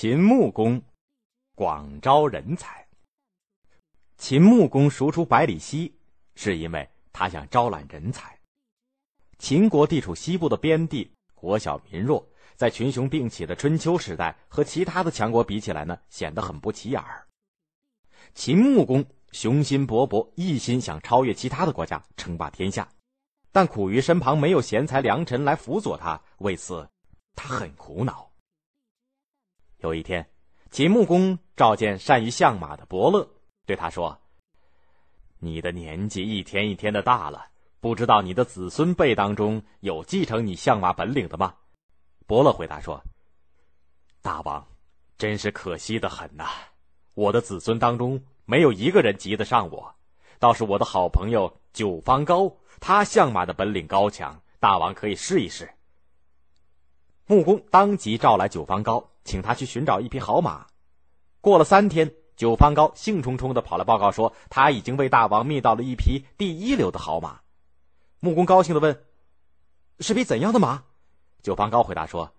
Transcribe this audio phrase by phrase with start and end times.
[0.00, 0.80] 秦穆公
[1.56, 2.86] 广招人才。
[4.16, 5.92] 秦穆公赎出百里奚，
[6.36, 8.38] 是因为他想招揽人才。
[9.40, 12.24] 秦国地处西部的边地，国小民弱，
[12.54, 17.26] 在群雄并起的春秋时代，和其他的强国比起来呢，显得很不起眼儿。
[18.36, 22.88] 秦穆公雄心勃勃，一心想超越其他的国家，称霸天下，
[23.50, 26.88] 但苦于身旁没有贤才良臣来辅佐他，为此
[27.34, 28.27] 他很苦恼。
[29.78, 30.28] 有一天，
[30.72, 33.28] 秦穆公召见善于相马的伯乐，
[33.64, 34.18] 对他说
[35.38, 37.46] ：“你的年纪一天一天的大了，
[37.78, 41.54] 不知道你的子孙辈当中有继承你相马本领的吗？”
[42.26, 43.00] 伯乐回答说
[44.20, 44.66] ：“大王，
[45.16, 46.44] 真是可惜的很呐！
[47.14, 49.94] 我的子孙当中没有一个人及得上我，
[50.40, 55.70] 倒是我的好朋友九方高，他相马的本领高强，大王可以试一试。”
[57.26, 59.08] 穆公当即召来九方高。
[59.28, 60.66] 请他去寻找一匹好马。
[61.42, 67.38] 过了三天，九方高兴冲冲的跑来报告说，他已经为大王觅到了一匹第一流的好马。
[68.20, 69.04] 穆公高兴的问
[70.00, 70.82] ：“是匹怎样的马？”
[71.42, 72.32] 九方高回答说：“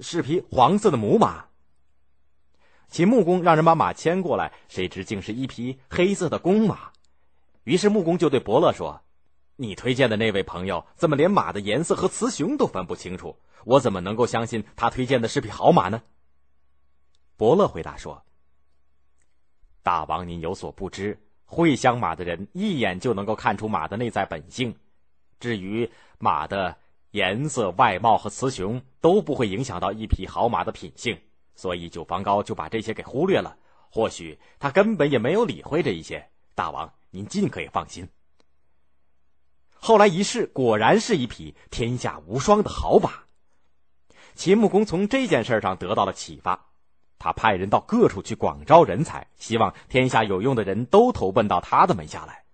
[0.00, 1.44] 是匹黄色的母马。”
[2.88, 6.90] 秦穆公让人把马牵过来，谁知竟是一匹黑色的公马。
[7.64, 8.98] 于是穆公就对伯乐说
[9.60, 16.00] ：“你推荐的那位朋友怎么连马的颜色和雌雄都分不清楚？”我怎么能够相信他推荐的是匹好马呢？
[17.36, 18.24] 伯乐回答说
[19.82, 24.76] ：“大王，您有所不知，会相马的人一眼就能够看出马的内在本性。
[25.40, 26.78] 至于马的
[27.10, 31.18] 颜色、外貌和雌雄，都不会影响到一匹好马的品性。
[31.54, 33.58] 所以九方高就把这些给忽略了。
[33.90, 36.30] 或许他根本也没有理会这一些。
[36.54, 38.08] 大王，您尽可以放心。
[39.80, 43.12] 后来一试，果然是一匹天下无双的好马。”
[44.34, 46.66] 秦穆公从这件事上得到了启发，
[47.18, 52.44] 他派人到各处去广招人才，希望天下有用的人都投奔到他的门下来。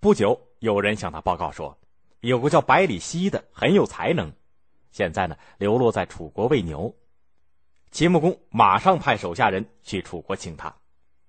[0.00, 1.78] 不久，有人向他报告说，
[2.20, 4.32] 有个叫百里奚的很有才能，
[4.90, 6.94] 现在呢流落在楚国喂牛。
[7.90, 10.74] 秦穆公马上派手下人去楚国请他，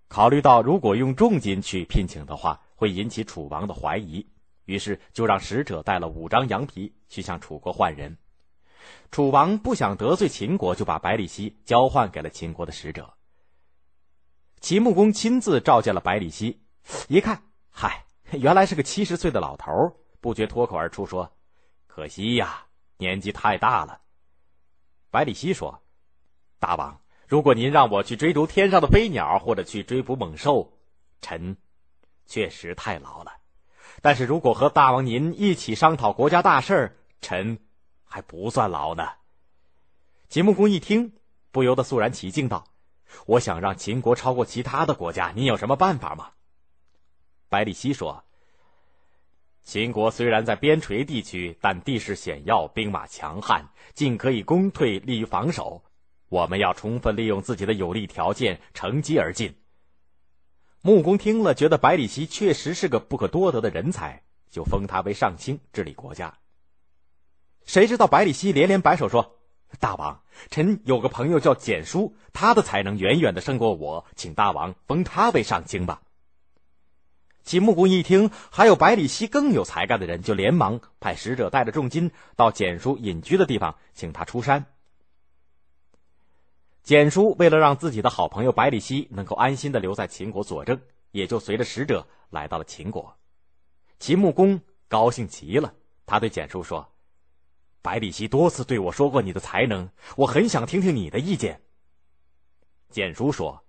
[0.08, 4.26] 考虑到如果用重金去聘请的话，会引起楚王的怀疑，
[4.66, 8.18] 于是就让使者带了五张羊皮去向楚国换人。
[9.12, 13.14] 楚王不想得罪秦国，就把百里奚交换给了秦国的使者。
[14.60, 16.60] 秦穆公亲自召见了百里奚，
[17.08, 19.72] 一看，嗨，原来是个七十岁的老头，
[20.20, 21.32] 不觉脱口而出说
[21.86, 22.66] ：“可惜呀，
[22.98, 24.02] 年纪太大了。”
[25.12, 25.84] 百里奚说
[26.60, 30.80] ：“大王，如果您让我去追逐天上的飞鸟，或者去追捕猛兽，
[31.22, 31.56] 臣
[32.26, 33.32] 确实太老了。
[34.04, 37.58] 但是如果和大王您一起商讨国家大事儿，臣……”
[38.04, 39.08] 还不算老呢。
[40.28, 41.14] 秦穆公一听，
[41.52, 42.66] 不由得肃然起敬道
[43.26, 46.32] ：“我想让秦国超过其他的国家，您有什么办法吗？”
[47.48, 48.26] 百里奚说
[49.64, 55.82] ：“秦国虽然在边陲地区，但地势险要，兵马强悍，尽可以攻退，利于防守。
[56.28, 59.56] 我们要充分利用自己的有利条件，乘机而进。”
[60.86, 66.34] 穆公听了，觉得百里奚确实是个不可多得的人才，就封他为上卿，治理国家。
[67.64, 69.38] 谁知道百里奚连连摆手说
[69.80, 76.02] ：“大王，臣有个朋友叫简叔，他的才能远远的胜过我，请大王封他为上卿吧。”
[77.46, 84.66] 秦穆公一听还有百里奚更有才干的人，就连忙派使者带着重金到简叔隐居的地方，请他出山。
[86.84, 90.80] 简叔为了让自己的好朋友百里奚能够安心的留在秦国佐证，
[91.12, 93.18] 也就随着使者来到了秦国。
[94.00, 95.74] 秦穆公高兴极了，
[96.06, 96.86] 他对简叔说。
[97.82, 101.62] 百里奚多次对我说过你的才能，我很想听听你的意见。
[102.90, 103.64] 简叔说：“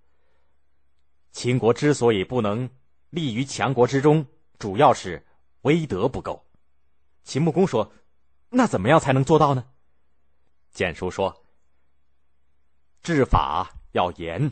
[1.31, 2.69] 秦国之所以不能
[3.09, 4.25] 立于强国之中，
[4.59, 5.25] 主要是
[5.61, 6.45] 威德不够。”
[7.23, 7.91] 秦穆公说
[8.51, 9.65] ：“那怎么样才能做到呢？”
[10.71, 11.43] 简叔说
[13.05, 14.51] ：“治法要严，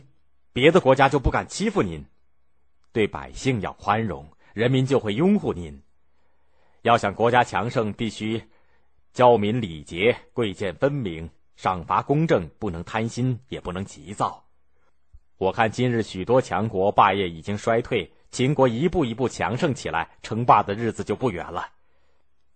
[0.53, 2.03] 别的国家就不敢欺负您；
[2.91, 5.81] 对百姓要宽容，人民就会拥护您。
[6.83, 8.43] 要想国家强盛，必须。”
[9.13, 14.43] 教民礼节，贵贱分明，赏罚公正，不能贪心，也不能急躁。
[15.37, 21.69] 我看今日许多强国霸业已经衰退，秦国一步一步强盛起来，称霸的日子就不远了。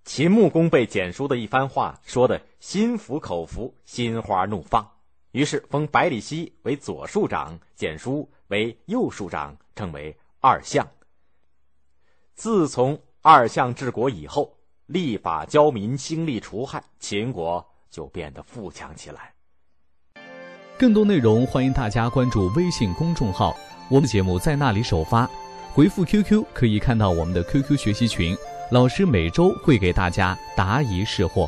[0.04, 4.97] 秦穆公被简叔的一番话说的心服口服，心花怒放，
[5.38, 10.84] 于是封百里奚为左庶长，简叔为右庶长，称为二相。
[12.34, 14.52] 自从二相治国以后。
[14.88, 19.34] 立法教民，兴利除害，秦国就变得富强起来。
[20.80, 23.54] 更多内容欢迎大家关注微信公众号，
[23.92, 25.30] 我们节目在那里首发。
[25.74, 28.34] 回复 QQ 可以看到我们的 QQ 学习群，
[28.72, 31.46] 老师每周会给大家答疑释惑。